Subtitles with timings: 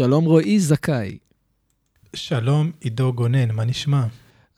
[0.00, 1.18] שלום רועי זכאי.
[2.16, 4.06] שלום עידו גונן, מה נשמע?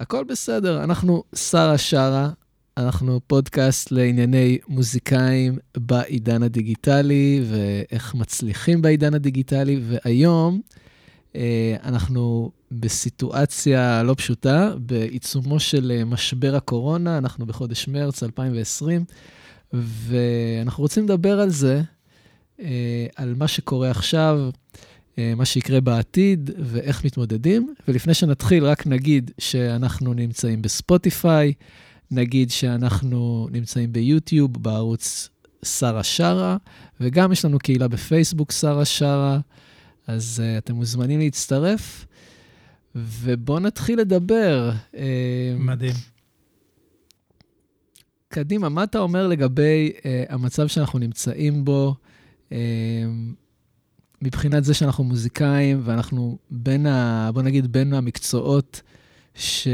[0.01, 2.31] הכל בסדר, אנחנו שרה שרה,
[2.77, 10.61] אנחנו פודקאסט לענייני מוזיקאים בעידן הדיגיטלי ואיך מצליחים בעידן הדיגיטלי, והיום
[11.37, 19.05] אה, אנחנו בסיטואציה לא פשוטה, בעיצומו של אה, משבר הקורונה, אנחנו בחודש מרץ 2020,
[19.73, 21.83] ואנחנו רוצים לדבר על זה,
[22.61, 24.51] אה, על מה שקורה עכשיו,
[25.19, 27.75] מה שיקרה בעתיד ואיך מתמודדים.
[27.89, 31.53] ולפני שנתחיל, רק נגיד שאנחנו נמצאים בספוטיפיי,
[32.11, 35.29] נגיד שאנחנו נמצאים ביוטיוב, בערוץ
[35.65, 36.57] שרה שרה,
[37.01, 39.39] וגם יש לנו קהילה בפייסבוק שרה שרה,
[40.07, 42.07] אז uh, אתם מוזמנים להצטרף.
[42.95, 44.71] ובואו נתחיל לדבר.
[44.97, 45.95] אה, מדהים.
[48.29, 51.95] קדימה, מה אתה אומר לגבי uh, המצב שאנחנו נמצאים בו,
[52.49, 52.53] uh,
[54.23, 57.31] מבחינת זה שאנחנו מוזיקאים, ואנחנו בין ה...
[57.35, 58.83] בוא נגיד, בין המקצועות
[59.35, 59.69] ש...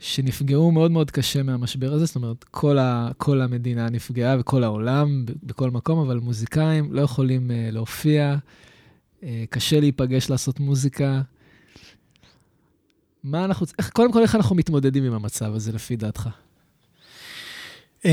[0.00, 5.24] שנפגעו מאוד מאוד קשה מהמשבר הזה, זאת אומרת, כל, ה, כל המדינה נפגעה וכל העולם,
[5.42, 8.36] בכל מקום, אבל מוזיקאים לא יכולים uh, להופיע,
[9.20, 11.20] uh, קשה להיפגש לעשות מוזיקה.
[13.24, 16.28] מה אנחנו, איך, קודם כל, איך אנחנו מתמודדים עם המצב הזה, לפי דעתך?
[18.02, 18.06] Um,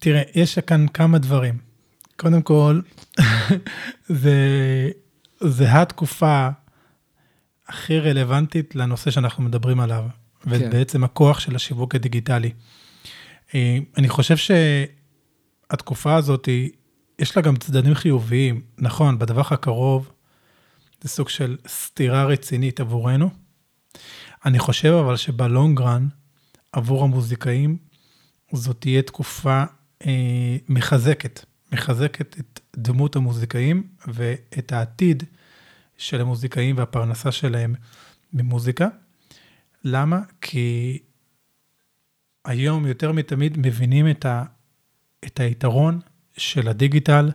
[0.00, 1.67] תראה, יש כאן כמה דברים.
[2.20, 2.80] קודם כל,
[4.22, 4.38] זה,
[5.40, 6.48] זה התקופה
[7.68, 10.04] הכי רלוונטית לנושא שאנחנו מדברים עליו.
[10.46, 11.04] ובעצם כן.
[11.04, 12.50] הכוח של השיווק הדיגיטלי.
[13.54, 16.48] אה, אני חושב שהתקופה הזאת,
[17.18, 18.60] יש לה גם צדדים חיוביים.
[18.78, 20.12] נכון, בטווח הקרוב
[21.02, 23.30] זה סוג של סתירה רצינית עבורנו.
[24.44, 26.08] אני חושב אבל שבלונגרן,
[26.72, 27.76] עבור המוזיקאים,
[28.52, 29.64] זאת תהיה תקופה
[30.06, 35.22] אה, מחזקת, מחזקת את דמות המוזיקאים ואת העתיד
[35.98, 37.74] של המוזיקאים והפרנסה שלהם
[38.32, 38.88] ממוזיקה.
[39.84, 40.20] למה?
[40.40, 40.98] כי
[42.44, 44.44] היום יותר מתמיד מבינים את, ה,
[45.26, 46.00] את היתרון
[46.36, 47.30] של הדיגיטל,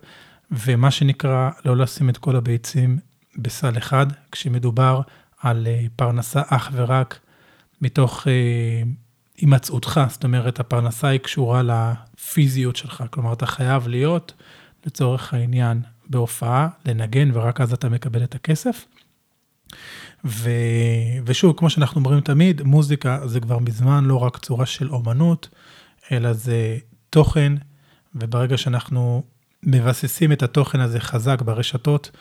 [0.51, 2.99] ומה שנקרא לא לשים את כל הביצים
[3.37, 5.01] בסל אחד, כשמדובר
[5.41, 7.19] על אה, פרנסה אך ורק
[7.81, 8.83] מתוך אה,
[9.37, 11.61] הימצאותך, זאת אומרת, הפרנסה היא קשורה
[12.23, 14.33] לפיזיות שלך, כלומר, אתה חייב להיות,
[14.85, 18.85] לצורך העניין, בהופעה, לנגן, ורק אז אתה מקבל את הכסף.
[20.25, 20.49] ו...
[21.25, 25.49] ושוב, כמו שאנחנו אומרים תמיד, מוזיקה זה כבר מזמן לא רק צורה של אומנות,
[26.11, 26.77] אלא זה
[27.09, 27.53] תוכן,
[28.15, 29.23] וברגע שאנחנו
[29.63, 32.11] מבססים את התוכן הזה חזק ברשתות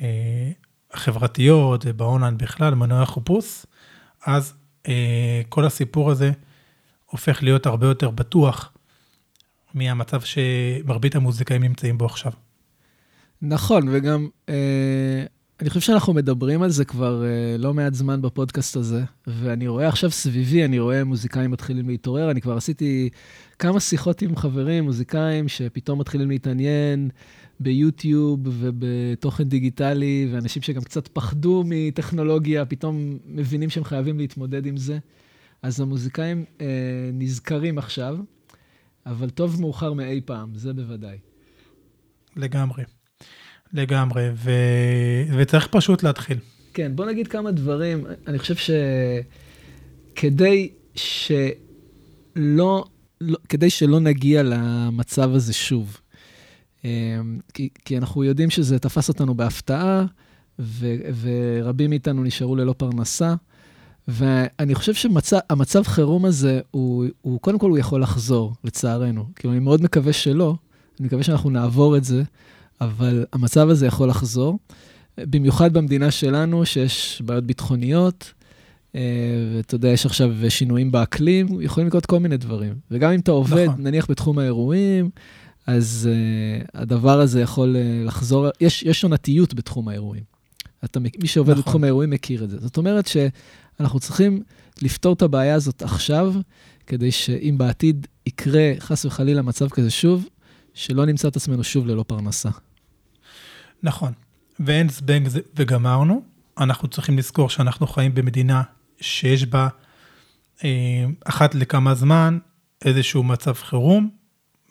[0.00, 0.50] אה,
[0.92, 3.66] החברתיות ובאונליין בכלל, מנועי החיפוש,
[4.26, 4.54] אז
[4.88, 6.32] אה, כל הסיפור הזה
[7.06, 8.72] הופך להיות הרבה יותר בטוח
[9.74, 12.32] מהמצב שמרבית המוזיקאים נמצאים בו עכשיו.
[13.42, 15.24] נכון, וגם אה,
[15.60, 19.88] אני חושב שאנחנו מדברים על זה כבר uh, לא מעט זמן בפודקאסט הזה, ואני רואה
[19.88, 22.30] עכשיו סביבי, אני רואה מוזיקאים מתחילים להתעורר.
[22.30, 23.08] אני כבר עשיתי
[23.58, 27.10] כמה שיחות עם חברים, מוזיקאים, שפתאום מתחילים להתעניין
[27.60, 34.98] ביוטיוב ובתוכן דיגיטלי, ואנשים שגם קצת פחדו מטכנולוגיה, פתאום מבינים שהם חייבים להתמודד עם זה.
[35.62, 36.62] אז המוזיקאים uh,
[37.12, 38.18] נזכרים עכשיו,
[39.06, 41.18] אבל טוב מאוחר מאי פעם, זה בוודאי.
[42.36, 42.84] לגמרי.
[43.72, 44.50] לגמרי, ו...
[45.38, 46.38] וצריך פשוט להתחיל.
[46.74, 48.06] כן, בוא נגיד כמה דברים.
[48.26, 48.74] אני חושב
[50.14, 52.84] שכדי שלא,
[53.20, 56.00] לא, כדי שלא נגיע למצב הזה שוב,
[56.84, 56.90] אמ,
[57.54, 60.04] כי, כי אנחנו יודעים שזה תפס אותנו בהפתעה,
[60.58, 63.34] ו, ורבים מאיתנו נשארו ללא פרנסה.
[64.08, 69.24] ואני חושב שהמצב חירום הזה, הוא, הוא, קודם כל הוא יכול לחזור, לצערנו.
[69.36, 70.54] כאילו, אני מאוד מקווה שלא,
[71.00, 72.22] אני מקווה שאנחנו נעבור את זה,
[72.80, 74.58] אבל המצב הזה יכול לחזור,
[75.18, 78.32] במיוחד במדינה שלנו, שיש בעיות ביטחוניות,
[78.94, 79.00] אה,
[79.56, 82.74] ואתה יודע, יש עכשיו שינויים באקלים, יכולים לקרות כל מיני דברים.
[82.90, 83.82] וגם אם אתה עובד, נכון.
[83.82, 85.10] נניח בתחום האירועים,
[85.66, 90.22] אז uh, הדבר הזה יכול uh, לחזור, יש, יש עונתיות בתחום האירועים.
[90.84, 91.62] אתה, מי שעובד נכון.
[91.62, 92.58] בתחום האירועים מכיר את זה.
[92.58, 93.06] זאת אומרת
[93.78, 94.42] שאנחנו צריכים
[94.82, 96.34] לפתור את הבעיה הזאת עכשיו,
[96.86, 100.28] כדי שאם בעתיד יקרה חס וחלילה מצב כזה שוב,
[100.74, 102.48] שלא נמצא את עצמנו שוב ללא פרנסה.
[103.82, 104.12] נכון,
[104.60, 106.22] ואין זבנג וגמרנו.
[106.58, 108.62] אנחנו צריכים לזכור שאנחנו חיים במדינה
[109.00, 109.68] שיש בה
[110.64, 112.38] אה, אחת לכמה זמן
[112.84, 114.10] איזשהו מצב חירום.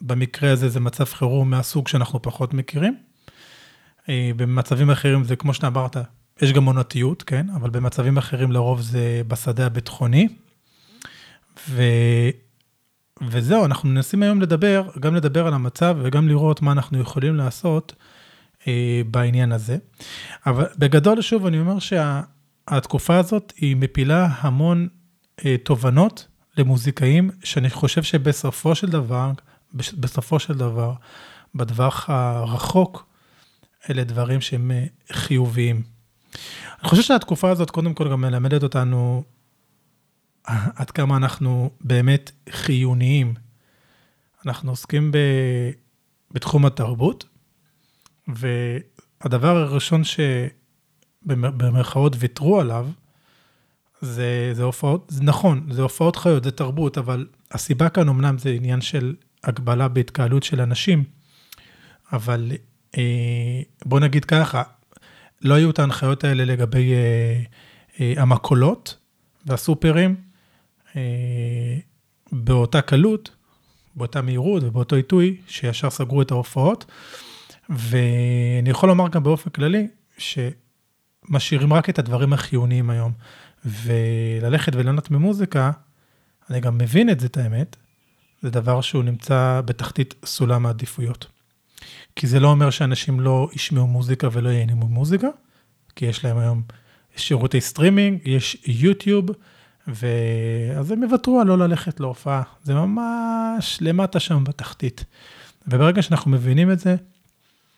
[0.00, 2.96] במקרה הזה זה מצב חירום מהסוג שאנחנו פחות מכירים.
[4.08, 5.96] אה, במצבים אחרים זה כמו שאמרת,
[6.42, 7.46] יש גם עונתיות, כן?
[7.54, 10.28] אבל במצבים אחרים לרוב זה בשדה הביטחוני.
[11.68, 11.82] ו...
[13.22, 17.94] וזהו, אנחנו מנסים היום לדבר, גם לדבר על המצב וגם לראות מה אנחנו יכולים לעשות
[18.66, 19.76] אה, בעניין הזה.
[20.46, 24.88] אבל בגדול, שוב, אני אומר שהתקופה הזאת היא מפילה המון
[25.44, 26.26] אה, תובנות
[26.56, 29.30] למוזיקאים, שאני חושב שבסופו של דבר,
[29.74, 30.92] בסופו של דבר,
[31.54, 33.06] בטווח הרחוק,
[33.90, 35.97] אלה דברים שהם אה, חיוביים.
[36.80, 39.22] אני חושב שהתקופה הזאת קודם כל גם מלמדת אותנו
[40.46, 43.34] עד כמה אנחנו באמת חיוניים.
[44.46, 45.18] אנחנו עוסקים ב,
[46.30, 47.24] בתחום התרבות,
[48.28, 50.02] והדבר הראשון
[51.24, 52.88] שבמרכאות ויתרו עליו,
[54.00, 58.50] זה, זה הופעות, זה נכון, זה הופעות חיות, זה תרבות, אבל הסיבה כאן אמנם זה
[58.50, 59.14] עניין של
[59.44, 61.04] הגבלה בהתקהלות של אנשים,
[62.12, 62.52] אבל
[62.98, 64.62] אה, בוא נגיד ככה,
[65.42, 67.42] לא היו את ההנחיות האלה לגבי אה,
[68.00, 68.96] אה, המכולות
[69.46, 70.16] והסופרים
[70.96, 71.78] אה,
[72.32, 73.30] באותה קלות,
[73.96, 76.84] באותה מהירות ובאותו עיתוי, שישר סגרו את ההופעות.
[77.68, 79.86] ואני יכול לומר גם באופן כללי,
[80.18, 83.12] שמשאירים רק את הדברים החיוניים היום.
[83.64, 85.70] וללכת וליהנות ממוזיקה,
[86.50, 87.76] אני גם מבין את זה, את האמת,
[88.42, 91.26] זה דבר שהוא נמצא בתחתית סולם העדיפויות.
[92.18, 95.28] כי זה לא אומר שאנשים לא ישמעו מוזיקה ולא ייהנו ממוזיקה,
[95.96, 96.62] כי יש להם היום
[97.16, 99.26] שירותי סטרימינג, יש יוטיוב,
[99.86, 102.42] ואז הם יוותרו על לא ללכת להופעה.
[102.62, 105.04] זה ממש למטה שם בתחתית.
[105.66, 106.96] וברגע שאנחנו מבינים את זה,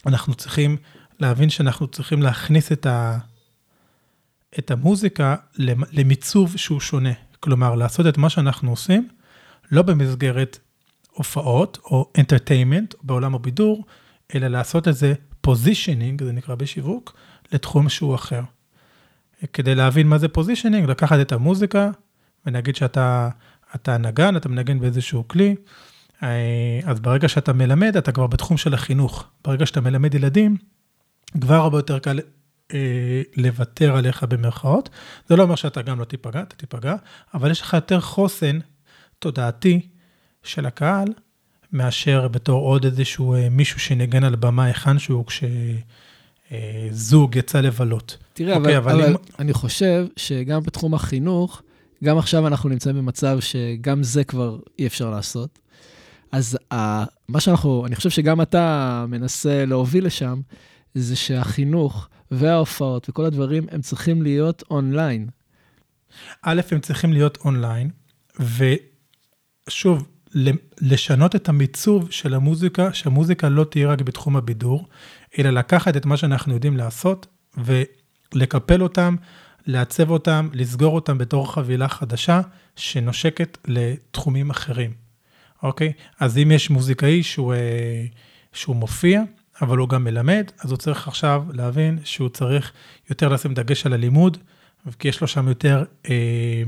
[0.07, 0.77] אנחנו צריכים
[1.19, 3.19] להבין שאנחנו צריכים להכניס את, ה...
[4.59, 5.37] את המוזיקה
[5.93, 7.13] למיצוב שהוא שונה.
[7.41, 9.09] כלומר, לעשות את מה שאנחנו עושים,
[9.71, 10.59] לא במסגרת
[11.11, 13.85] הופעות או entertainment בעולם הבידור,
[14.35, 15.15] אלא לעשות את זה
[15.47, 17.17] positioning, זה נקרא בשיווק,
[17.53, 18.43] לתחום שהוא אחר.
[19.53, 21.91] כדי להבין מה זה positioning, לקחת את המוזיקה,
[22.47, 23.29] ונגיד שאתה
[23.75, 25.55] אתה נגן, אתה מנגן באיזשהו כלי,
[26.23, 29.25] אה, אז ברגע שאתה מלמד, אתה כבר בתחום של החינוך.
[29.45, 30.57] ברגע שאתה מלמד ילדים,
[31.41, 32.21] כבר הרבה יותר קל
[32.73, 34.89] אה, לוותר עליך במרכאות.
[35.29, 36.95] זה לא אומר שאתה גם לא תיפגע, אתה תיפגע,
[37.35, 38.59] אבל יש לך יותר חוסן
[39.19, 39.89] תודעתי
[40.43, 41.09] של הקהל,
[41.73, 45.25] מאשר בתור עוד איזשהו אה, מישהו שנגן על במה היכן שהוא
[46.51, 48.17] כשזוג אה, יצא לבלות.
[48.33, 49.17] תראה, אוקיי, אבל, אבל, אבל אם...
[49.39, 51.63] אני חושב שגם בתחום החינוך,
[52.05, 55.59] גם עכשיו אנחנו נמצאים במצב שגם זה כבר אי אפשר לעשות.
[56.33, 56.77] אז uh,
[57.29, 60.41] מה שאנחנו, אני חושב שגם אתה מנסה להוביל לשם,
[60.95, 65.29] זה שהחינוך וההופעות וכל הדברים, הם צריכים להיות אונליין.
[66.43, 67.91] א', הם צריכים להיות אונליין,
[69.69, 70.09] ושוב,
[70.81, 74.89] לשנות את המיצוב של המוזיקה, שהמוזיקה לא תהיה רק בתחום הבידור,
[75.39, 79.17] אלא לקחת את מה שאנחנו יודעים לעשות ולקפל אותם,
[79.67, 82.41] לעצב אותם, לסגור אותם בתור חבילה חדשה
[82.77, 84.93] שנושקת לתחומים אחרים,
[85.63, 85.93] אוקיי?
[86.21, 88.05] אז אם יש מוזיקאי שהוא, אה,
[88.53, 89.23] שהוא מופיע,
[89.63, 92.73] אבל הוא גם מלמד, אז הוא צריך עכשיו להבין שהוא צריך
[93.11, 94.39] יותר לשים דגש על הלימוד,
[94.99, 96.63] כי יש לו שם יותר, אה,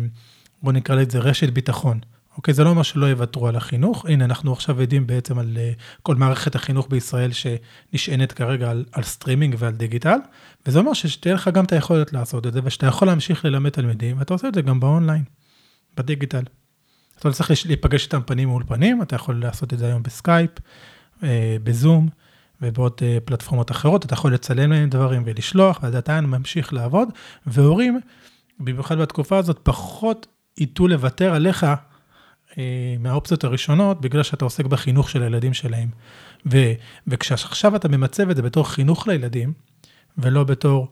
[0.63, 2.01] בוא נקרא לזה רשת ביטחון.
[2.37, 4.07] אוקיי, זה לא אומר שלא יוותרו על החינוך.
[4.07, 9.03] הנה, אנחנו עכשיו יודעים בעצם על אה, כל מערכת החינוך בישראל שנשענת כרגע על, על
[9.03, 10.19] סטרימינג ועל דיגיטל,
[10.67, 14.19] וזה אומר שתהיה לך גם את היכולת לעשות את זה, ושאתה יכול להמשיך ללמד תלמידים,
[14.19, 15.25] ואתה עושה את זה גם באונליין,
[15.97, 16.43] בדיגיטל.
[17.19, 20.51] אתה לא צריך להיפגש איתם פנים מול פנים, אתה יכול לעשות את זה היום בסקייפ,
[20.59, 21.23] אה,
[21.65, 22.09] בזום
[22.63, 27.09] ובעוד אה, פלטפורמות אחרות, אתה יכול לצלם להם דברים ולשלוח, ואז אתה ממשיך לעבוד,
[27.47, 28.01] והורים,
[28.61, 30.27] במיוחד בתקופה הזאת, פחות
[30.59, 31.75] ייטו לוותר עליך אה,
[32.99, 35.89] מהאופציות הראשונות, בגלל שאתה עוסק בחינוך של הילדים שלהם.
[36.47, 36.73] ו,
[37.07, 39.53] וכשעכשיו אתה ממצב את זה בתור חינוך לילדים,
[40.19, 40.89] ולא בתור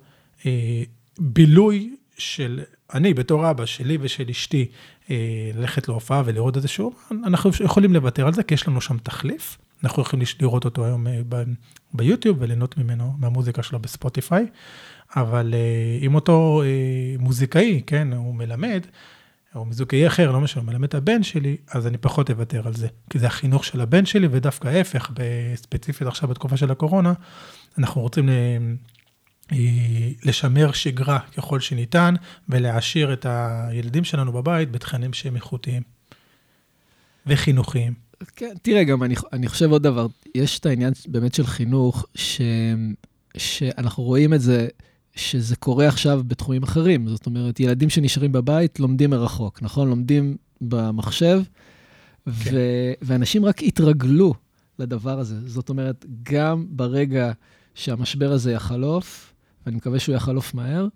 [0.47, 0.83] אה,
[1.19, 2.61] בילוי של,
[2.95, 4.67] אני בתור אבא שלי ושל אשתי,
[5.11, 5.17] אה,
[5.55, 8.99] ללכת להופעה ולראות את זה שוב, אנחנו יכולים לוותר על זה, כי יש לנו שם
[8.99, 9.59] תחליף.
[9.85, 11.43] אנחנו יכולים לראות אותו היום אה, ב,
[11.95, 14.47] ביוטיוב וליהנות ממנו, מהמוזיקה שלו בספוטיפיי.
[15.17, 16.67] אבל אה, אם אותו אה,
[17.19, 18.87] מוזיקאי, כן, הוא מלמד,
[19.55, 22.89] או מזוגי אחר, לא משנה, מלמד את הבן שלי, אז אני פחות אוותר על זה.
[23.11, 25.11] כי זה החינוך של הבן שלי, ודווקא ההפך,
[25.55, 27.13] ספציפית עכשיו בתקופה של הקורונה,
[27.79, 28.59] אנחנו רוצים אה,
[30.25, 32.15] לשמר שגרה ככל שניתן,
[32.49, 35.83] ולהעשיר את הילדים שלנו בבית בתכנים שהם איכותיים
[37.27, 37.95] וחינוכיים.
[38.37, 42.41] כן, תראה, גם אני, אני חושב עוד דבר, יש את העניין באמת של חינוך, ש,
[43.37, 44.69] שאנחנו רואים את זה
[45.21, 47.09] שזה קורה עכשיו בתחומים אחרים.
[47.09, 49.89] זאת אומרת, ילדים שנשארים בבית לומדים מרחוק, נכון?
[49.89, 52.31] לומדים במחשב, כן.
[52.31, 54.35] ו- ואנשים רק התרגלו
[54.79, 55.49] לדבר הזה.
[55.49, 57.33] זאת אומרת, גם ברגע
[57.75, 59.35] שהמשבר הזה יחלוף,
[59.67, 60.89] ואני מקווה שהוא יחלוף מהר,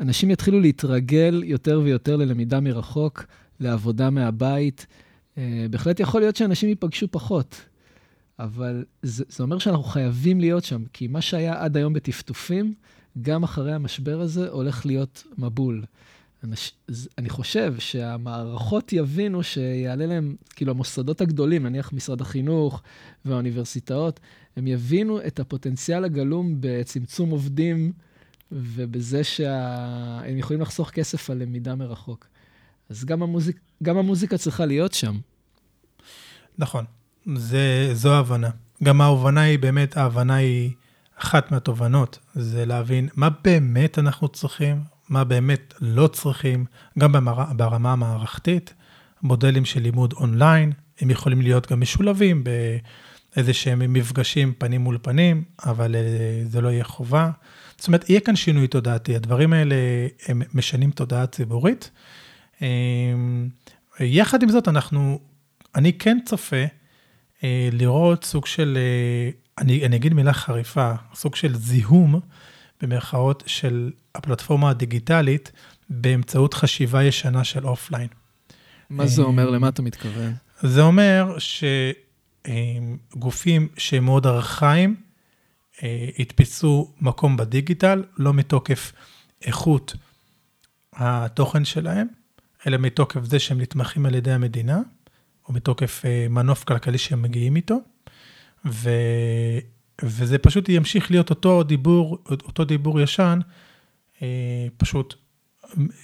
[0.00, 3.24] אנשים יתחילו להתרגל יותר ויותר ללמידה מרחוק,
[3.60, 4.86] לעבודה מהבית.
[5.34, 5.38] Uh,
[5.70, 7.60] בהחלט יכול להיות שאנשים ייפגשו פחות.
[8.38, 12.74] אבל זה, זה אומר שאנחנו חייבים להיות שם, כי מה שהיה עד היום בטפטופים,
[13.22, 15.84] גם אחרי המשבר הזה הולך להיות מבול.
[17.18, 22.82] אני חושב שהמערכות יבינו שיעלה להם, כאילו המוסדות הגדולים, נניח משרד החינוך
[23.24, 24.20] והאוניברסיטאות,
[24.56, 27.92] הם יבינו את הפוטנציאל הגלום בצמצום עובדים
[28.52, 32.26] ובזה שהם יכולים לחסוך כסף על למידה מרחוק.
[32.88, 35.18] אז גם, המוזיק, גם המוזיקה צריכה להיות שם.
[36.58, 36.84] נכון,
[37.34, 38.50] זה, זו ההבנה.
[38.82, 40.70] גם ההבנה היא באמת, ההבנה היא
[41.22, 46.64] אחת מהתובנות, זה להבין מה באמת אנחנו צריכים, מה באמת לא צריכים,
[46.98, 47.14] גם.
[47.56, 48.74] ברמה המערכתית,
[49.22, 55.44] מודלים של לימוד אונליין, הם יכולים להיות גם משולבים באיזה שהם מפגשים פנים מול פנים,
[55.64, 56.00] אבל אה,
[56.46, 57.30] זה לא יהיה חובה.
[57.78, 59.74] זאת אומרת, יהיה כאן שינוי תודעתי, הדברים האלה
[60.28, 61.90] הם משנים תודעה ציבורית.
[62.62, 62.68] אה,
[64.00, 65.18] יחד עם זאת, אנחנו,
[65.74, 66.64] אני כן צופה
[67.44, 68.78] אה, לראות סוג של,
[69.58, 72.20] אני, אני אגיד מילה חריפה, סוג של זיהום,
[72.82, 75.52] במרכאות, של הפלטפורמה הדיגיטלית
[75.90, 78.08] באמצעות חשיבה ישנה של אופליין.
[78.90, 79.50] מה זה אומר?
[79.50, 80.32] למה אתה מתכוון?
[80.62, 81.36] זה אומר
[82.48, 84.96] שגופים שהם מאוד ארכאיים,
[86.18, 88.92] יתפסו מקום בדיגיטל, לא מתוקף
[89.42, 89.94] איכות
[90.92, 92.06] התוכן שלהם,
[92.66, 94.80] אלא מתוקף זה שהם נתמכים על ידי המדינה,
[95.48, 97.76] או מתוקף מנוף כלכלי שהם מגיעים איתו,
[98.66, 98.90] ו...
[100.02, 103.38] וזה פשוט ימשיך להיות אותו דיבור, אותו דיבור ישן,
[104.22, 105.14] אה, פשוט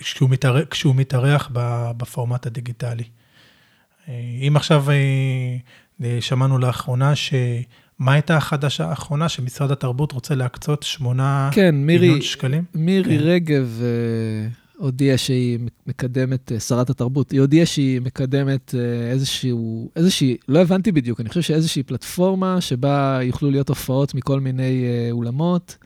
[0.00, 1.50] כשהוא, מתאר, כשהוא מתארח
[1.96, 3.04] בפורמט הדיגיטלי.
[4.08, 4.14] אה,
[4.48, 7.34] אם עכשיו אה, שמענו לאחרונה ש...
[7.98, 12.64] מה הייתה החדשה האחרונה שמשרד התרבות רוצה להקצות 8 כן, מיליון שקלים?
[12.74, 13.24] מירי כן.
[13.24, 13.80] רגב
[14.78, 18.75] הודיעה שהיא מקדמת, שרת התרבות, היא הודיעה שהיא מקדמת
[19.11, 24.85] איזשהו, איזושהי, לא הבנתי בדיוק, אני חושב שאיזושהי פלטפורמה שבה יוכלו להיות הופעות מכל מיני
[25.11, 25.76] אולמות.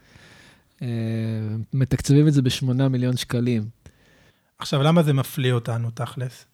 [0.83, 0.89] אה,
[1.73, 3.63] מתקצבים את זה ב-8 מיליון שקלים.
[4.59, 6.47] עכשיו, למה זה מפליא אותנו, תכלס?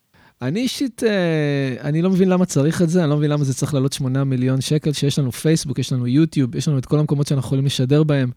[0.42, 3.54] אני אישית, אה, אני לא מבין למה צריך את זה, אני לא מבין למה זה
[3.54, 6.98] צריך לעלות 8 מיליון שקל, שיש לנו פייסבוק, יש לנו יוטיוב, יש לנו את כל
[6.98, 8.30] המקומות שאנחנו יכולים לשדר בהם.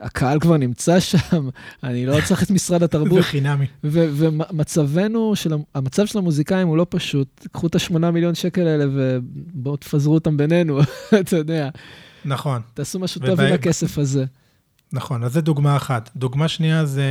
[0.00, 1.48] הקהל כבר נמצא שם,
[1.84, 3.12] אני לא צריך את משרד התרבות.
[3.12, 3.66] זה חינמי.
[3.84, 7.46] ומצבנו, של, המצב של המוזיקאים הוא לא פשוט.
[7.52, 10.80] קחו את ה-8 מיליון שקל האלה ובואו תפזרו אותם בינינו,
[11.20, 11.68] אתה יודע.
[12.24, 12.62] נכון.
[12.74, 14.24] תעשו משהו טוב עם הכסף הזה.
[14.92, 16.10] נכון, אז זו דוגמה אחת.
[16.16, 17.04] דוגמה שנייה זה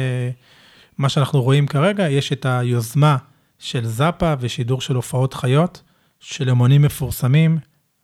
[0.98, 3.18] מה שאנחנו רואים כרגע, יש את היוזמה
[3.60, 5.82] של זאפה ושידור של הופעות חיות,
[6.20, 7.58] של אמנים מפורסמים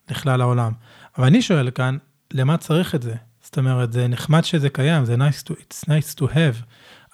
[0.10, 0.72] לכלל העולם.
[1.18, 1.98] אבל אני שואל כאן,
[2.34, 3.16] למה צריך את זה?
[3.50, 6.64] זאת אומרת, זה נחמד שזה קיים, זה nice to, it's nice to have,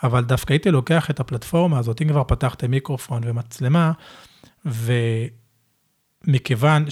[0.04, 3.92] אבל דווקא הייתי לוקח את הפלטפורמה הזאת, אם כבר פתחתם מיקרופון ומצלמה,
[6.26, 6.86] ומכיוון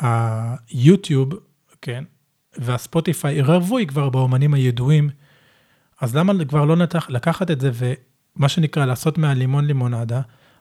[0.00, 1.32] שהיוטיוב,
[1.82, 2.04] כן,
[2.58, 5.10] והספוטיפיי ערבוי כבר באומנים הידועים,
[6.00, 10.20] אז למה כבר לא נתח, לקחת את זה ומה שנקרא לעשות מהלימון לימונדה,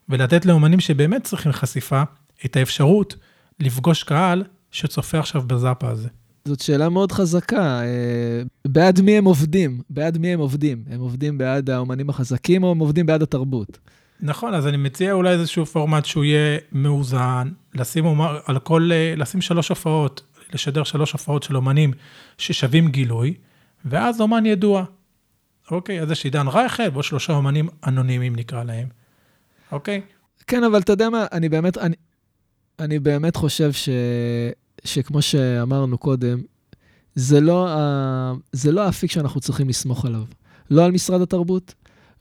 [0.10, 2.03] ולתת לאומנים שבאמת צריכים חשיפה,
[2.46, 3.15] את האפשרות
[3.60, 6.10] לפגוש קהל שצופה עכשיו בזאפה הזה.
[6.46, 7.81] זאת שאלה מאוד חזקה.
[7.81, 9.81] אה, בעד מי הם עובדים?
[9.89, 10.84] בעד מי הם עובדים?
[10.89, 13.77] הם עובדים בעד האומנים החזקים או הם עובדים בעד התרבות?
[14.22, 19.41] נכון, אז אני מציע אולי איזשהו פורמט שהוא יהיה מאוזן, לשים, על כל, אה, לשים
[19.41, 20.22] שלוש הופעות
[20.53, 21.91] לשדר שלוש הופעות של אומנים
[22.38, 23.34] ששווים גילוי,
[23.86, 24.84] ואז אומן ידוע.
[25.72, 28.88] אוקיי, אז יש עידן רייכל ועוד שלושה אומנים אנונימיים נקרא להם.
[29.72, 30.01] אוקיי?
[30.48, 31.96] כן, אבל אתה יודע מה, אני באמת, אני,
[32.79, 33.89] אני באמת חושב ש,
[34.83, 36.41] שכמו שאמרנו קודם,
[37.15, 40.24] זה לא, ה, זה לא האפיק שאנחנו צריכים לסמוך עליו.
[40.71, 41.74] לא על משרד התרבות,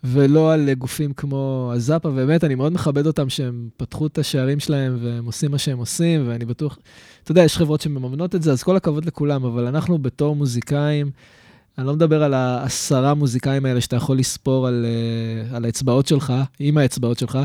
[0.05, 4.99] ולא על גופים כמו הזאפה, ובאמת, אני מאוד מכבד אותם שהם פתחו את השערים שלהם
[5.03, 6.79] והם עושים מה שהם עושים, ואני בטוח,
[7.23, 11.11] אתה יודע, יש חברות שמממנות את זה, אז כל הכבוד לכולם, אבל אנחנו בתור מוזיקאים,
[11.79, 16.33] אני לא מדבר על העשרה מוזיקאים האלה שאתה יכול לספור על, אה, על האצבעות שלך,
[16.59, 17.39] עם האצבעות שלך,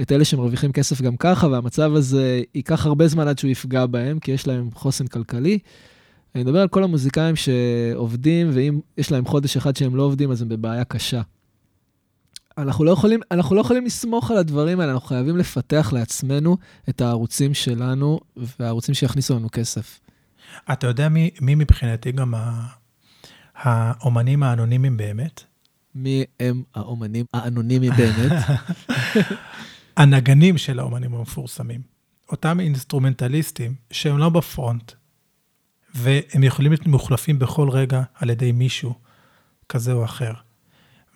[0.00, 4.18] את אלה שמרוויחים כסף גם ככה, והמצב הזה ייקח הרבה זמן עד שהוא יפגע בהם,
[4.18, 5.58] כי יש להם חוסן כלכלי.
[6.34, 10.42] אני מדבר על כל המוזיקאים שעובדים, ואם יש להם חודש אחד שהם לא עובדים, אז
[10.42, 11.20] הם בבעיה קשה.
[12.58, 16.56] אנחנו לא, יכולים, אנחנו לא יכולים לסמוך על הדברים האלה, אנחנו חייבים לפתח לעצמנו
[16.88, 20.00] את הערוצים שלנו והערוצים שיכניסו לנו כסף.
[20.72, 22.34] אתה יודע מי, מי מבחינתי גם
[23.54, 25.44] האומנים האנונימיים באמת?
[25.94, 28.32] מי הם האומנים האנונימיים באמת?
[29.98, 31.80] הנגנים של האומנים המפורסמים.
[32.30, 34.92] אותם אינסטרומנטליסטים שהם לא ב front,
[35.94, 38.94] והם יכולים להיות מוחלפים בכל רגע על ידי מישהו
[39.68, 40.32] כזה או אחר.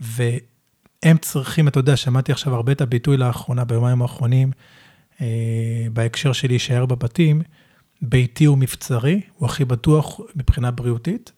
[0.00, 0.22] ו...
[1.02, 4.50] הם צריכים, אתה יודע, שמעתי עכשיו הרבה את הביטוי לאחרונה, ביומיים האחרונים,
[5.20, 7.42] אה, בהקשר של להישאר בבתים,
[8.02, 11.32] ביתי ומבצרי, הוא הכי בטוח מבחינה בריאותית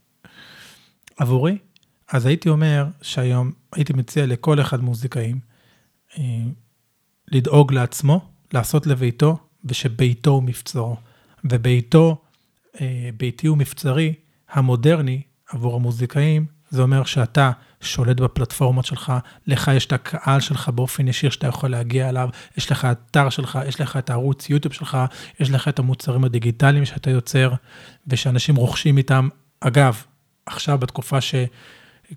[1.17, 1.59] עבורי.
[2.09, 5.39] אז הייתי אומר שהיום הייתי מציע לכל אחד מוזיקאים
[6.19, 6.23] אה,
[7.29, 8.21] לדאוג לעצמו,
[8.53, 10.97] לעשות לביתו, ושביתו הוא מבצרו.
[11.45, 12.17] וביתו,
[12.81, 14.15] אה, ביתי ומבצרי,
[14.51, 17.51] המודרני, עבור המוזיקאים, זה אומר שאתה
[17.81, 19.13] שולט בפלטפורמות שלך,
[19.47, 23.59] לך יש את הקהל שלך באופן ישיר שאתה יכול להגיע אליו, יש לך אתר שלך,
[23.69, 24.99] יש לך את הערוץ יוטיוב שלך,
[25.41, 27.53] יש לך את המוצרים הדיגיטליים שאתה יוצר,
[28.07, 29.29] ושאנשים רוכשים איתם.
[29.61, 30.03] אגב,
[30.47, 31.21] עכשיו בתקופה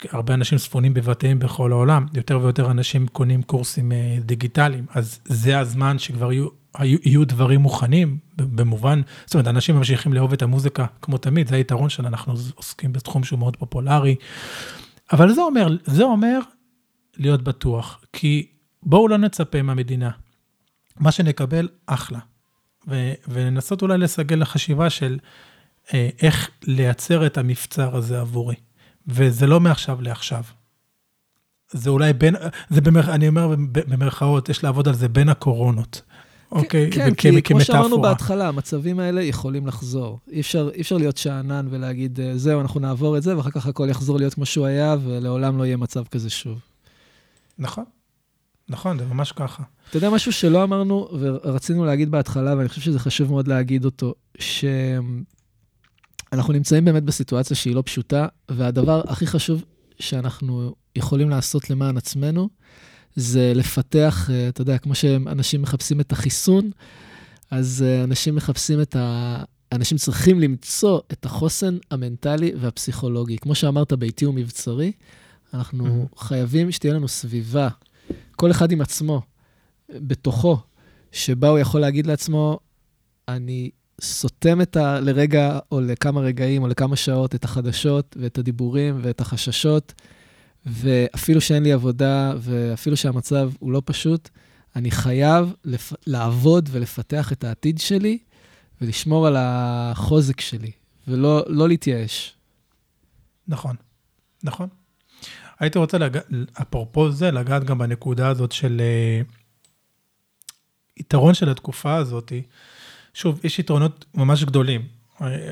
[0.03, 5.59] שהרבה אנשים צפונים בבתיהם בכל העולם, יותר ויותר אנשים קונים קורסים אה, דיגיטליים, אז זה
[5.59, 6.47] הזמן שכבר יהיו,
[6.79, 11.89] יהיו דברים מוכנים, במובן, זאת אומרת, אנשים ממשיכים לאהוב את המוזיקה כמו תמיד, זה היתרון
[11.89, 14.15] שלנו, אנחנו עוסקים בתחום שהוא מאוד פופולרי.
[15.11, 16.39] אבל זה אומר, זה אומר
[17.17, 18.47] להיות בטוח, כי
[18.83, 20.09] בואו לא נצפה מהמדינה.
[20.99, 22.19] מה שנקבל, אחלה.
[22.87, 25.19] ו, ולנסות אולי לסגל לחשיבה של
[25.93, 28.55] אה, איך לייצר את המבצר הזה עבורי.
[29.07, 30.43] וזה לא מעכשיו לעכשיו.
[31.71, 32.35] זה אולי בין,
[32.69, 36.01] זה במר, אני אומר במרכאות, יש לעבוד על זה בין הקורונות.
[36.51, 37.41] אוקיי, כן, כי כמטאפורה.
[37.41, 40.19] כמו שאמרנו בהתחלה, המצבים האלה יכולים לחזור.
[40.31, 43.67] אי אפשר, אי אפשר להיות שאנן ולהגיד, אה, זהו, אנחנו נעבור את זה, ואחר כך
[43.67, 46.59] הכל יחזור להיות כמו שהוא היה, ולעולם לא יהיה מצב כזה שוב.
[47.59, 47.83] נכון,
[48.69, 49.63] נכון, זה ממש ככה.
[49.89, 54.13] אתה יודע משהו שלא אמרנו, ורצינו להגיד בהתחלה, ואני חושב שזה חשוב מאוד להגיד אותו,
[56.31, 59.63] שאנחנו נמצאים באמת בסיטואציה שהיא לא פשוטה, והדבר הכי חשוב
[59.99, 62.49] שאנחנו יכולים לעשות למען עצמנו,
[63.15, 66.71] זה לפתח, אה, אתה יודע, כמו שאנשים מחפשים את החיסון,
[67.51, 69.43] אז אה, אנשים מחפשים את ה...
[69.71, 73.37] אנשים צריכים למצוא את החוסן המנטלי והפסיכולוגי.
[73.37, 74.91] כמו שאמרת, ביתי ומבצרי,
[75.53, 76.19] אנחנו mm-hmm.
[76.19, 77.67] חייבים שתהיה לנו סביבה,
[78.35, 79.21] כל אחד עם עצמו,
[79.89, 80.57] בתוכו,
[81.11, 82.59] שבה הוא יכול להגיד לעצמו,
[83.27, 83.69] אני
[84.01, 84.99] סותם את ה...
[84.99, 89.93] לרגע, או לכמה רגעים, או לכמה שעות, את החדשות, ואת הדיבורים, ואת החששות,
[90.65, 94.29] ואפילו שאין לי עבודה, ואפילו שהמצב הוא לא פשוט,
[94.75, 95.93] אני חייב לפ...
[96.07, 98.17] לעבוד ולפתח את העתיד שלי,
[98.81, 100.71] ולשמור על החוזק שלי,
[101.07, 102.35] ולא לא להתייאש.
[103.47, 103.75] נכון,
[104.43, 104.69] נכון.
[105.59, 106.17] הייתי רוצה, לג...
[106.61, 109.31] אפרופו זה, לגעת גם בנקודה הזאת של uh,
[110.97, 112.31] יתרון של התקופה הזאת.
[113.17, 114.81] שוב, יש יתרונות ממש גדולים.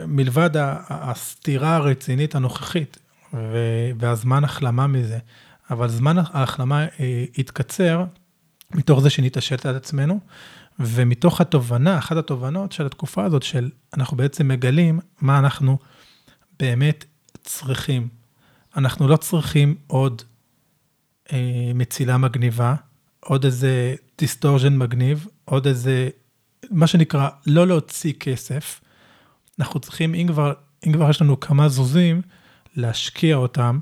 [0.08, 0.50] מלבד
[0.90, 2.98] הסתירה הרצינית הנוכחית,
[3.98, 5.18] והזמן החלמה מזה.
[5.70, 8.06] אבל זמן ההחלמה אה, התקצר
[8.72, 10.20] מתוך זה שנתעשת על עצמנו,
[10.80, 15.78] ומתוך התובנה, אחת התובנות של התקופה הזאת, של אנחנו בעצם מגלים מה אנחנו
[16.60, 17.06] באמת
[17.44, 18.08] צריכים.
[18.78, 20.22] אנחנו לא צריכים עוד
[21.34, 22.76] אה, מצילה מגניבה,
[23.20, 26.10] עוד איזה דיסטורז'ן מגניב, עוד איזה,
[26.72, 28.82] מה שנקרא, לא להוציא כסף.
[29.60, 30.54] אנחנו צריכים, אם כבר,
[30.88, 32.22] אם כבר יש לנו כמה זוזים,
[32.76, 33.80] להשקיע אותם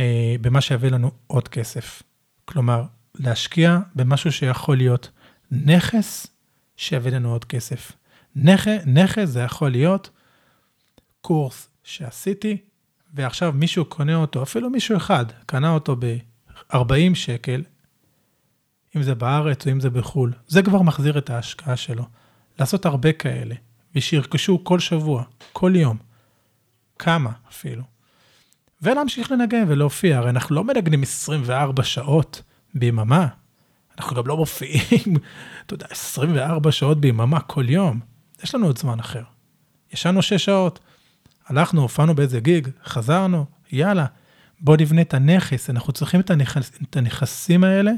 [0.00, 2.02] אה, במה שיביא לנו עוד כסף.
[2.44, 5.10] כלומר, להשקיע במשהו שיכול להיות
[5.50, 6.26] נכס
[6.76, 7.92] שיביא לנו עוד כסף.
[8.36, 10.10] נכ, נכס זה יכול להיות
[11.20, 12.56] קורס שעשיתי,
[13.14, 17.62] ועכשיו מישהו קונה אותו, אפילו מישהו אחד, קנה אותו ב-40 שקל,
[18.96, 22.04] אם זה בארץ או אם זה בחו"ל, זה כבר מחזיר את ההשקעה שלו.
[22.58, 23.54] לעשות הרבה כאלה,
[23.94, 25.96] ושירכשו כל שבוע, כל יום,
[26.98, 27.82] כמה אפילו.
[28.82, 30.18] ולהמשיך לנגן ולהופיע.
[30.18, 32.42] הרי אנחנו לא מנגנים 24 שעות
[32.74, 33.26] ביממה,
[33.98, 35.16] אנחנו גם לא מופיעים,
[35.66, 38.00] אתה יודע, 24 שעות ביממה כל יום.
[38.44, 39.22] יש לנו עוד זמן אחר.
[39.92, 40.78] ישנו 6 שעות,
[41.46, 44.06] הלכנו, הופענו באיזה גיג, חזרנו, יאללה,
[44.60, 47.92] בוא נבנה את הנכס, אנחנו צריכים את, הנכס, את הנכסים האלה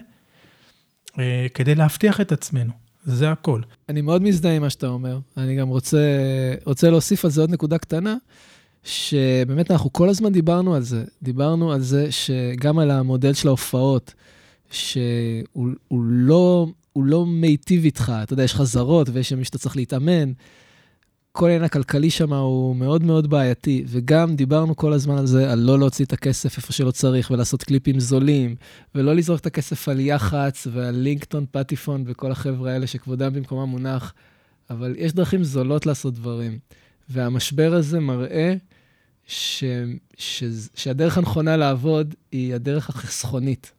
[1.54, 2.72] כדי להבטיח את עצמנו.
[3.04, 3.60] זה הכל.
[3.88, 5.18] אני מאוד מזדהה עם מה שאתה אומר.
[5.36, 5.98] אני גם רוצה,
[6.64, 8.16] רוצה להוסיף על זה עוד נקודה קטנה.
[8.84, 11.04] שבאמת אנחנו כל הזמן דיברנו על זה.
[11.22, 14.14] דיברנו על זה שגם על המודל של ההופעות,
[14.70, 16.66] שהוא לא,
[16.96, 18.12] לא מיטיב איתך.
[18.22, 20.32] אתה יודע, יש חזרות ויש מי שאתה צריך להתאמן.
[21.38, 25.58] כל העניין הכלכלי שם הוא מאוד מאוד בעייתי, וגם דיברנו כל הזמן על זה, על
[25.58, 28.56] לא להוציא את הכסף איפה שלא צריך, ולעשות קליפים זולים,
[28.94, 34.14] ולא לזרוק את הכסף על יח"צ ועל לינקטון, פטיפון וכל החבר'ה האלה שכבודם במקומם מונח,
[34.70, 36.58] אבל יש דרכים זולות לעשות דברים.
[37.08, 38.54] והמשבר הזה מראה
[39.26, 39.64] ש,
[40.16, 43.72] ש, שהדרך הנכונה לעבוד היא הדרך החסכונית.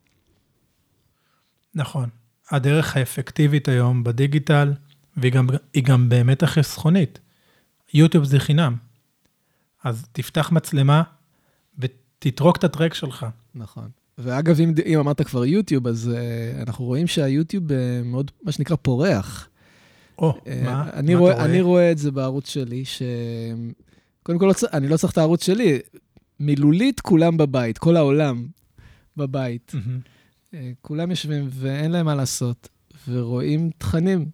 [1.75, 2.09] נכון.
[2.51, 4.73] הדרך האפקטיבית היום בדיגיטל,
[5.17, 5.47] והיא גם,
[5.83, 7.19] גם באמת החסכונית.
[7.93, 8.75] יוטיוב זה חינם.
[9.83, 11.03] אז תפתח מצלמה
[11.77, 13.25] ותתרוק את הטרק שלך.
[13.55, 13.89] נכון.
[14.17, 17.73] ואגב, אם, אם אמרת כבר יוטיוב, אז uh, אנחנו רואים שהיוטיוב uh,
[18.05, 19.49] מאוד, מה שנקרא, פורח.
[20.17, 20.89] או, אה, מה?
[20.93, 23.01] אני מה רואה, אתה אני רואה את זה בערוץ שלי, ש...
[24.23, 25.79] קודם כל, לא אני לא צריך את הערוץ שלי.
[26.39, 28.47] מילולית, כולם בבית, כל העולם
[29.17, 29.71] בבית.
[29.73, 29.99] מהמם.
[30.53, 32.69] אה, כולם יושבים ואין להם מה לעשות,
[33.07, 34.25] ורואים תכנים.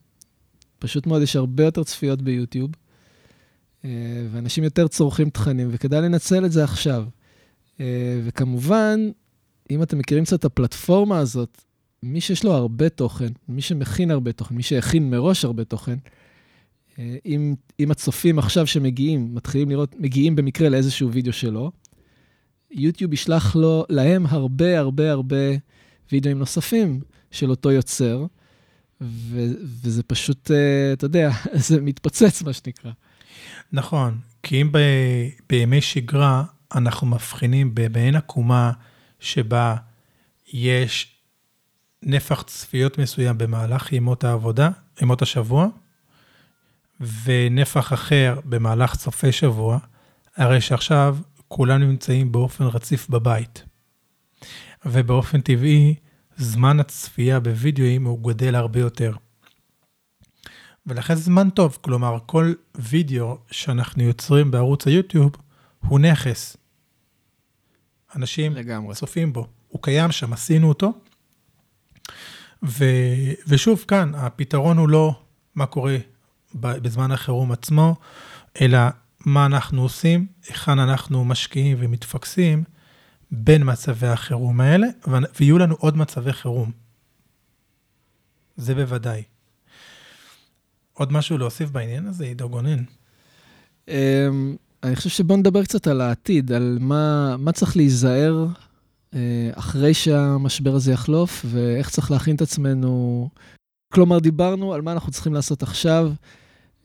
[0.79, 2.71] פשוט מאוד, יש הרבה יותר צפיות ביוטיוב,
[4.31, 7.05] ואנשים יותר צורכים תכנים, וכדאי לנצל את זה עכשיו.
[7.79, 8.99] אה, וכמובן,
[9.71, 11.61] אם אתם מכירים קצת את הפלטפורמה הזאת,
[12.03, 15.97] מי שיש לו הרבה תוכן, מי שמכין הרבה תוכן, מי שהכין מראש הרבה תוכן,
[16.99, 21.71] אה, אם, אם הצופים עכשיו שמגיעים, מתחילים לראות, מגיעים במקרה לאיזשהו וידאו שלו,
[22.71, 25.35] יוטיוב ישלח לו, להם הרבה הרבה הרבה
[26.11, 28.25] וידאוים נוספים של אותו יוצר,
[29.01, 29.45] ו,
[29.83, 31.31] וזה פשוט, אה, אתה יודע,
[31.67, 32.91] זה מתפוצץ, מה שנקרא.
[33.71, 34.77] נכון, כי אם ב,
[35.49, 36.43] בימי שגרה
[36.75, 38.71] אנחנו מבחינים במעין עקומה
[39.19, 39.75] שבה
[40.53, 41.15] יש
[42.03, 44.69] נפח צפיות מסוים במהלך ימות העבודה,
[45.01, 45.67] ימות השבוע,
[47.23, 49.77] ונפח אחר במהלך סופי שבוע,
[50.35, 53.63] הרי שעכשיו כולם נמצאים באופן רציף בבית.
[54.85, 55.95] ובאופן טבעי,
[56.37, 59.11] זמן הצפייה בווידאוים הוא גדל הרבה יותר.
[60.87, 65.31] ולכן זה זמן טוב, כלומר, כל וידאו שאנחנו יוצרים בערוץ היוטיוב
[65.87, 66.57] הוא נכס.
[68.15, 68.95] אנשים לגמרי.
[68.95, 70.93] צופים בו, הוא קיים שם, עשינו אותו.
[72.63, 72.85] ו,
[73.47, 75.21] ושוב, כאן, הפתרון הוא לא
[75.55, 75.97] מה קורה
[76.55, 77.95] בזמן החירום עצמו,
[78.61, 78.79] אלא
[79.25, 82.63] מה אנחנו עושים, היכן אנחנו משקיעים ומתפקסים
[83.31, 86.71] בין מצבי החירום האלה, ו- ויהיו לנו עוד מצבי חירום.
[88.55, 89.23] זה בוודאי.
[90.97, 92.83] עוד משהו להוסיף בעניין הזה, עידו גונן?
[93.87, 98.47] אמ, אני חושב שבואו נדבר קצת על העתיד, על מה, מה צריך להיזהר
[99.13, 103.29] אה, אחרי שהמשבר הזה יחלוף, ואיך צריך להכין את עצמנו.
[103.93, 106.11] כלומר, דיברנו על מה אנחנו צריכים לעשות עכשיו,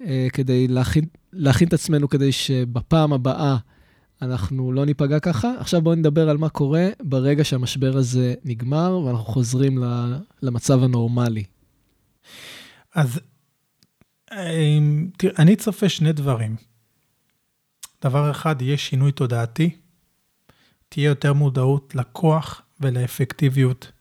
[0.01, 3.57] אה, כדי להכין, להכין את עצמנו כדי שבפעם הבאה
[4.23, 5.53] אנחנו לא ניפגע ככה.
[5.59, 9.85] עכשיו בואו נדבר על מה קורה ברגע שהמשבר הזה נגמר, ואנחנו חוזרים
[10.43, 11.45] למצב הנורמלי.
[12.95, 13.21] אז
[15.19, 16.57] תראה, אני צופה שני דברים.
[18.05, 19.77] דבר אחד, יהיה שינוי תודעתי,
[20.89, 23.93] תהיה יותר מודעות לכוח ולאפקטיביות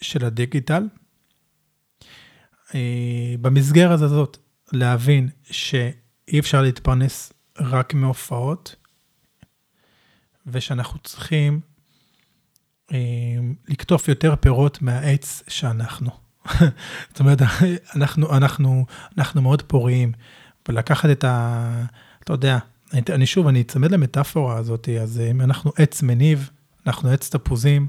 [0.00, 0.88] של הדיגיטל.
[2.74, 4.38] אה, במסגרת הזאת,
[4.72, 8.76] להבין שאי אפשר להתפרנס רק מהופעות,
[10.46, 11.60] ושאנחנו צריכים
[12.92, 12.98] אה,
[13.68, 16.21] לקטוף יותר פירות מהעץ שאנחנו.
[17.10, 17.42] זאת אומרת,
[17.96, 18.86] אנחנו, אנחנו,
[19.18, 20.12] אנחנו מאוד פוריים,
[20.68, 21.84] ולקחת את ה...
[22.24, 22.58] אתה יודע,
[22.92, 26.50] אני, אני שוב, אני אצמד למטאפורה הזאת, אז אם אנחנו עץ מניב,
[26.86, 27.86] אנחנו עץ תפוזים,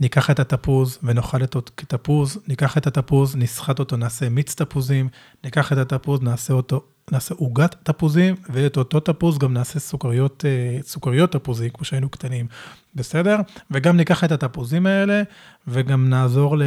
[0.00, 5.08] ניקח את התפוז ונאכל אותו כתפוז, ניקח את התפוז, נסחט אותו, נעשה מיץ תפוזים,
[5.44, 6.82] ניקח את התפוז, נעשה אותו,
[7.12, 12.46] נעשה עוגת תפוזים, ואת אותו תפוז גם נעשה סוכריות, אה, סוכריות תפוזים, כמו שהיינו קטנים,
[12.94, 13.36] בסדר?
[13.70, 15.22] וגם ניקח את התפוזים האלה,
[15.68, 16.62] וגם נעזור ל...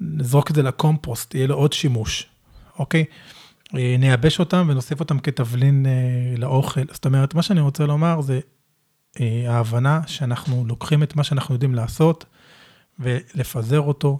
[0.00, 2.26] נזרוק את זה לקומפוסט, יהיה לו עוד שימוש,
[2.78, 3.04] אוקיי?
[3.74, 6.80] אה, נייבש אותם ונוסיף אותם כתבלין אה, לאוכל.
[6.92, 8.40] זאת אומרת, מה שאני רוצה לומר זה
[9.20, 12.24] אה, ההבנה שאנחנו לוקחים את מה שאנחנו יודעים לעשות
[12.98, 14.18] ולפזר אותו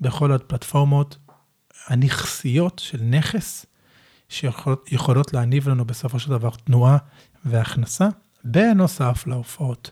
[0.00, 1.16] בכל הפלטפורמות
[1.86, 3.66] הנכסיות של נכס
[4.28, 6.96] שיכולות להניב לנו בסופו של דבר תנועה
[7.44, 8.08] והכנסה,
[8.44, 9.90] בנוסף להופעות.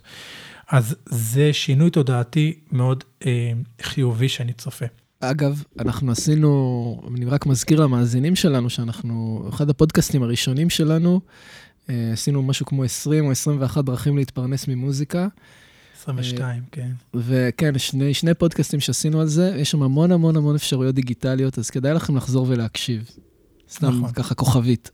[0.69, 4.87] אז זה שינוי תודעתי מאוד אה, חיובי שאני צופה.
[5.21, 11.21] אגב, אנחנו עשינו, אני רק מזכיר למאזינים שלנו, שאנחנו, אחד הפודקאסטים הראשונים שלנו,
[11.91, 15.29] אה, עשינו משהו כמו 20 או 21 דרכים להתפרנס ממוזיקה.
[16.01, 16.91] 22, כן.
[17.15, 21.71] וכן, שני, שני פודקאסטים שעשינו על זה, יש שם המון המון המון אפשרויות דיגיטליות, אז
[21.71, 23.11] כדאי לכם לחזור ולהקשיב.
[23.71, 24.13] סתם נכון.
[24.13, 24.91] ככה כוכבית.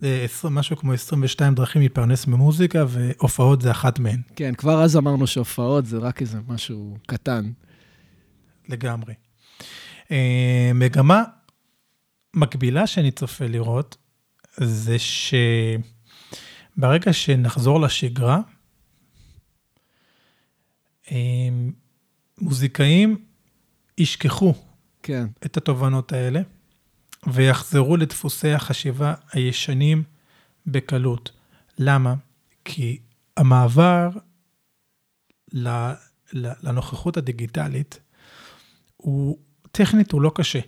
[0.00, 4.96] זה 20, משהו כמו 22 דרכים להתפרנס ממוזיקה, והופעות זה אחת מהן, כן, כבר אז
[4.96, 7.50] אמרנו שהופעות זה רק איזה משהו קטן.
[8.68, 9.14] לגמרי.
[10.10, 11.24] אה, מגמה
[12.34, 13.96] מקבילה שאני צופה לראות,
[14.56, 14.96] זה
[16.78, 18.40] שברגע שנחזור לשגרה,
[21.10, 21.48] אה,
[22.40, 23.24] מוזיקאים
[23.98, 24.54] ישכחו
[25.02, 26.40] כן, את התובנות האלה,
[27.26, 30.02] ויחזרו לדפוסי החשיבה הישנים
[30.66, 31.30] בקלות.
[31.78, 32.14] למה?
[32.64, 32.98] כי
[33.36, 34.10] המעבר
[36.32, 38.00] לנוכחות הדיגיטלית,
[38.96, 39.38] הוא
[39.76, 40.60] טכנית הוא לא קשה.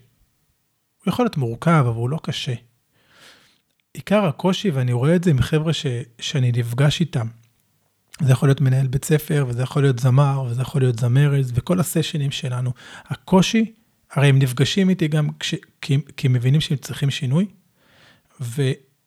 [1.04, 2.54] הוא יכול להיות מורכב, אבל הוא לא קשה.
[3.94, 5.86] עיקר הקושי, ואני רואה את זה עם חבר'ה ש,
[6.20, 7.26] שאני נפגש איתם,
[8.22, 11.80] זה יכול להיות מנהל בית ספר, וזה יכול להיות זמר, וזה יכול להיות זמרת, וכל
[11.80, 12.72] הסשנים שלנו.
[13.06, 13.72] הקושי
[14.10, 17.46] הרי הם נפגשים איתי גם כש, כי, כי הם מבינים שהם צריכים שינוי,
[18.40, 18.62] ו,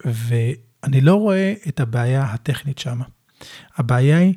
[0.05, 3.01] ואני לא רואה את הבעיה הטכנית שם.
[3.75, 4.33] הבעיה היא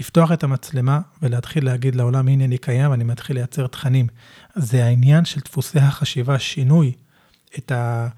[0.00, 4.06] לפתוח את המצלמה ולהתחיל להגיד לעולם, הנה אני קיים, ואני מתחיל לייצר תכנים.
[4.54, 6.92] זה העניין של דפוסי החשיבה, שינוי,
[7.58, 8.08] את ה...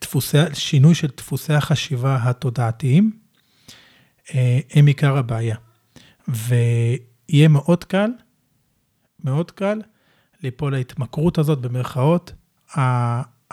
[0.00, 3.12] דפוסי, שינוי של דפוסי החשיבה התודעתיים,
[4.34, 5.56] אה, הם עיקר הבעיה.
[6.28, 8.10] ויהיה מאוד קל,
[9.24, 9.80] מאוד קל,
[10.42, 12.32] ליפול להתמכרות הזאת במרכאות,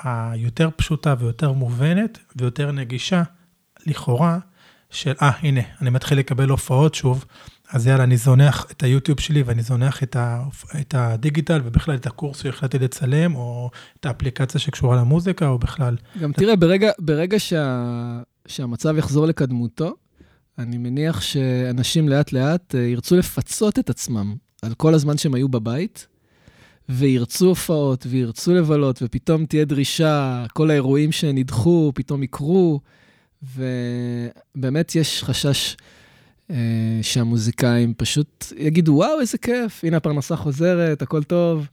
[0.03, 3.23] היותר פשוטה ויותר מובנת ויותר נגישה,
[3.85, 4.39] לכאורה,
[4.89, 7.25] של אה, ah, הנה, אני מתחיל לקבל הופעות שוב,
[7.69, 10.43] אז יאללה, אני זונח את היוטיוב שלי ואני זונח את, ה,
[10.81, 15.97] את הדיגיטל ובכלל את הקורס שהחלטתי לצלם, או את האפליקציה שקשורה למוזיקה, או בכלל.
[16.19, 19.95] גם תראה, ברגע, ברגע שה, שהמצב יחזור לקדמותו,
[20.57, 26.07] אני מניח שאנשים לאט-לאט אה, ירצו לפצות את עצמם על כל הזמן שהם היו בבית,
[26.89, 32.79] וירצו הופעות, וירצו לבלות, ופתאום תהיה דרישה, כל האירועים שנדחו פתאום יקרו,
[33.55, 35.77] ובאמת יש חשש
[37.01, 41.67] שהמוזיקאים פשוט יגידו, וואו, איזה כיף, הנה הפרנסה חוזרת, הכל טוב,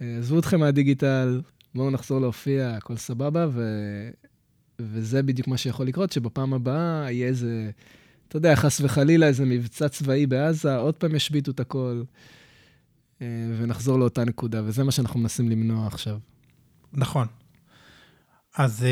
[0.00, 1.40] אה, עזבו אתכם מהדיגיטל,
[1.74, 3.62] בואו נחזור להופיע, הכל סבבה, ו...
[4.78, 7.70] וזה בדיוק מה שיכול לקרות, שבפעם הבאה יהיה איזה,
[8.28, 12.02] אתה יודע, חס וחלילה, איזה מבצע צבאי בעזה, עוד פעם ישביתו את הכל,
[13.22, 13.26] אה,
[13.58, 16.18] ונחזור לאותה נקודה, וזה מה שאנחנו מנסים למנוע עכשיו.
[16.92, 17.26] נכון.
[18.56, 18.86] אז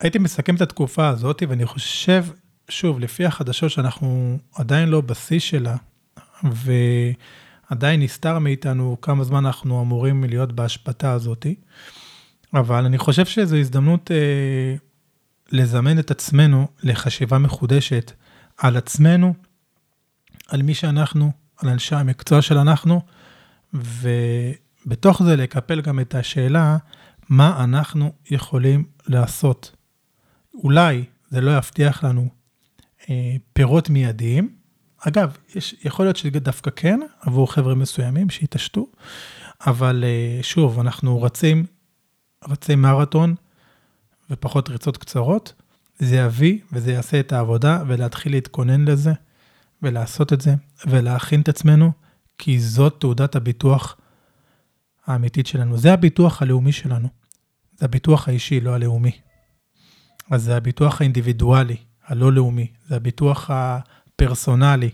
[0.00, 2.24] הייתי מסכם את התקופה הזאת, ואני חושב
[2.70, 5.76] שוב, לפי החדשות שאנחנו עדיין לא בשיא שלה,
[6.42, 11.46] ועדיין נסתר מאיתנו כמה זמן אנחנו אמורים להיות בהשפטה הזאת,
[12.54, 14.74] אבל אני חושב שזו הזדמנות אה,
[15.52, 18.12] לזמן את עצמנו לחשיבה מחודשת
[18.58, 19.34] על עצמנו,
[20.48, 23.00] על מי שאנחנו, על אנשי המקצוע של אנחנו,
[23.74, 26.76] ובתוך זה לקפל גם את השאלה,
[27.28, 29.76] מה אנחנו יכולים לעשות.
[30.54, 32.39] אולי זה לא יבטיח לנו
[33.52, 34.54] פירות מיידיים.
[34.98, 38.86] אגב, יש, יכול להיות שדווקא כן, עבור חבר'ה מסוימים שהתעשתו,
[39.66, 41.66] אבל אה, שוב, אנחנו רצים,
[42.48, 43.34] רצי מרתון
[44.30, 45.52] ופחות ריצות קצרות,
[45.98, 49.12] זה יביא וזה יעשה את העבודה ולהתחיל להתכונן לזה
[49.82, 50.54] ולעשות את זה
[50.86, 51.92] ולהכין את עצמנו,
[52.38, 53.96] כי זאת תעודת הביטוח
[55.06, 55.76] האמיתית שלנו.
[55.76, 57.08] זה הביטוח הלאומי שלנו.
[57.78, 59.12] זה הביטוח האישי, לא הלאומי.
[60.30, 61.76] אז זה הביטוח האינדיבידואלי.
[62.10, 64.90] הלא לאומי, זה הביטוח הפרסונלי,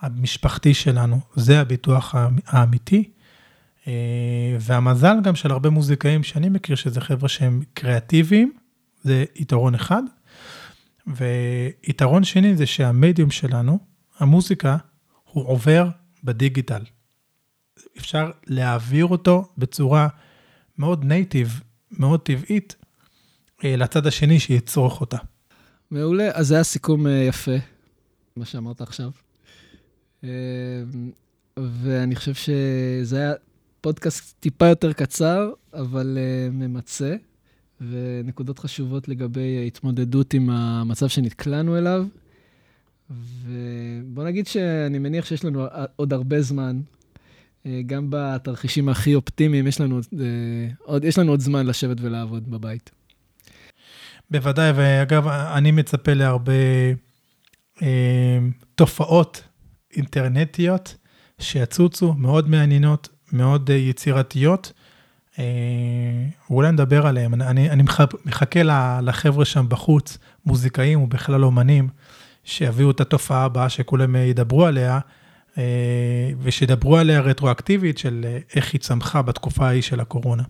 [0.00, 2.14] המשפחתי שלנו, זה הביטוח
[2.46, 3.10] האמיתי.
[3.86, 8.52] אה, והמזל גם של הרבה מוזיקאים שאני מכיר, שזה חבר'ה שהם קריאטיביים,
[9.02, 10.02] זה יתרון אחד.
[11.06, 13.78] ויתרון שני זה שהמדיום שלנו,
[14.18, 14.76] המוזיקה,
[15.24, 15.88] הוא עובר
[16.24, 16.82] בדיגיטל.
[17.98, 20.08] אפשר להעביר אותו בצורה
[20.78, 21.60] מאוד נייטיב,
[21.90, 22.76] מאוד טבעית,
[23.64, 25.18] אה, לצד השני שיצרוך אותה.
[25.92, 27.56] מעולה, אז זה היה סיכום אה, יפה,
[28.36, 29.10] מה שאמרת עכשיו.
[30.24, 30.30] אה,
[31.56, 33.32] ואני חושב שזה היה
[33.80, 37.14] פודקאסט טיפה יותר קצר, אבל אה, ממצה,
[37.80, 42.06] ונקודות חשובות לגבי התמודדות עם המצב שנקלענו אליו.
[43.10, 46.80] ובוא נגיד שאני מניח שיש לנו עוד הרבה זמן,
[47.86, 50.00] גם בתרחישים הכי אופטימיים, יש לנו
[50.78, 52.90] עוד, יש לנו עוד זמן לשבת ולעבוד בבית.
[54.32, 56.52] בוודאי, ואגב, אני מצפה להרבה
[57.82, 58.38] אה,
[58.74, 59.42] תופעות
[59.96, 60.96] אינטרנטיות
[61.38, 64.72] שיצוצו, מאוד מעניינות, מאוד אה, יצירתיות.
[65.38, 65.44] אה,
[66.50, 67.42] אולי נדבר עליהן.
[67.42, 67.82] אני, אני
[68.24, 68.60] מחכה
[69.02, 71.88] לחבר'ה שם בחוץ, מוזיקאים ובכלל אומנים,
[72.44, 75.00] שיביאו את התופעה הבאה שכולם ידברו עליה,
[75.58, 80.42] אה, ושידברו עליה רטרואקטיבית של אה, איך היא צמחה בתקופה ההיא של הקורונה.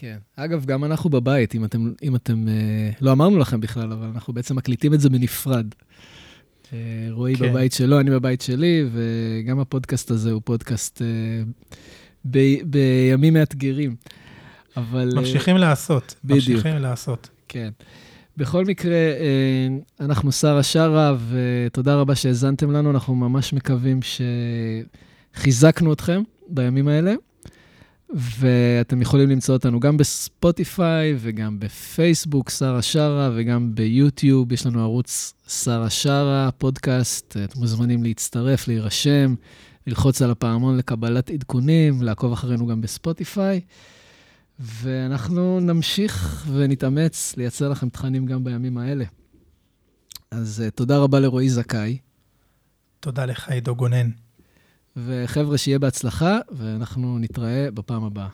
[0.00, 0.16] כן.
[0.36, 4.32] אגב, גם אנחנו בבית, אם אתם, אם אתם, אה, לא אמרנו לכם בכלל, אבל אנחנו
[4.32, 5.66] בעצם מקליטים את זה בנפרד.
[6.72, 6.78] אה,
[7.10, 7.50] רועי כן.
[7.50, 11.06] בבית שלו, אני בבית שלי, וגם הפודקאסט הזה הוא פודקאסט אה,
[12.24, 13.96] ב, בימים מאתגרים.
[14.76, 15.10] אבל...
[15.14, 16.14] ממשיכים לעשות.
[16.24, 16.48] בדיוק.
[16.48, 17.28] ממשיכים לעשות.
[17.48, 17.70] כן.
[18.36, 18.98] בכל מקרה,
[20.00, 22.90] אנחנו שרה שרה, ותודה רבה שהאזנתם לנו.
[22.90, 24.00] אנחנו ממש מקווים
[25.34, 27.14] שחיזקנו אתכם בימים האלה.
[28.14, 34.52] ואתם יכולים למצוא אותנו גם בספוטיפיי וגם בפייסבוק, שרה שרה, וגם ביוטיוב.
[34.52, 37.36] יש לנו ערוץ שרה שרה, פודקאסט.
[37.44, 39.34] אתם מוזמנים להצטרף, להירשם,
[39.86, 43.60] ללחוץ על הפעמון לקבלת עדכונים, לעקוב אחרינו גם בספוטיפיי.
[44.58, 49.04] ואנחנו נמשיך ונתאמץ לייצר לכם תכנים גם בימים האלה.
[50.30, 51.98] אז uh, תודה רבה לרועי זכאי.
[53.00, 54.10] תודה לך, עידו גונן.
[55.06, 58.28] וחבר'ה, שיהיה בהצלחה, ואנחנו נתראה בפעם הבאה.